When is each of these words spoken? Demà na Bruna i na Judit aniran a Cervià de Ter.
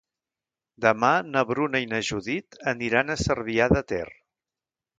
Demà 0.85 1.11
na 1.33 1.43
Bruna 1.51 1.81
i 1.85 1.91
na 1.93 2.01
Judit 2.09 2.59
aniran 2.73 3.17
a 3.17 3.19
Cervià 3.27 3.69
de 3.77 3.87
Ter. 3.93 4.05